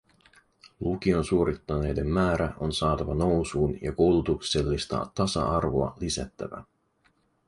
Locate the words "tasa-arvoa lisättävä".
5.15-6.63